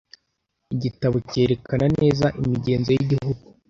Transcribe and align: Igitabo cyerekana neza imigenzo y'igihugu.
Igitabo 0.73 1.15
cyerekana 1.29 1.85
neza 1.99 2.25
imigenzo 2.43 2.89
y'igihugu. 2.91 3.43